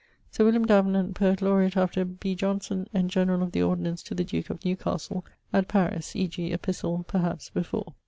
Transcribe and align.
Sir 0.31 0.45
William 0.45 0.65
Davenant, 0.65 1.13
Poet 1.13 1.41
Laureat 1.43 1.77
after 1.77 2.03
B. 2.03 2.33
Johnson, 2.33 2.87
and 2.91 3.07
generall 3.07 3.43
of 3.43 3.51
the 3.51 3.61
ordinance 3.61 4.01
to 4.01 4.15
the 4.15 4.23
duke 4.23 4.49
of 4.49 4.65
Newcastle 4.65 5.23
at 5.53 5.67
Paris 5.67 6.15
(e.g. 6.15 6.51
epistle); 6.51 7.05
perhaps 7.07 7.51
before. 7.51 7.93